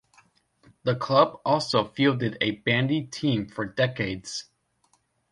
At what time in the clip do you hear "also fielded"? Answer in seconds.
1.45-2.35